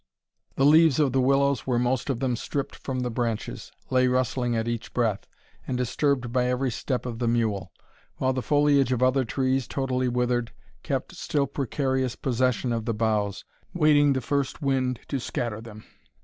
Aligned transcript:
The 0.55 0.65
leaves 0.65 0.99
of 0.99 1.13
the 1.13 1.21
willows 1.21 1.67
were 1.67 1.77
most 1.77 2.09
of 2.09 2.19
them 2.19 2.35
stripped 2.35 2.73
from 2.75 3.01
the 3.01 3.11
branches, 3.11 3.71
lay 3.91 4.07
rustling 4.07 4.55
at 4.55 4.67
each 4.67 4.95
breath, 4.95 5.27
and 5.67 5.77
disturbed 5.77 6.33
by 6.33 6.45
every 6.47 6.71
step 6.71 7.05
of 7.05 7.19
the 7.19 7.27
mule; 7.27 7.71
while 8.17 8.33
the 8.33 8.41
foliage 8.41 8.91
of 8.91 9.03
other 9.03 9.23
trees, 9.23 9.67
totally 9.67 10.07
withered, 10.07 10.53
kept 10.81 11.15
still 11.15 11.45
precarious 11.45 12.15
possession 12.15 12.73
of 12.73 12.85
the 12.85 12.95
boughs, 12.95 13.45
waiting 13.75 14.13
the 14.13 14.21
first 14.21 14.59
wind 14.59 15.01
to 15.07 15.19
scatter 15.19 15.61
them. 15.61 15.83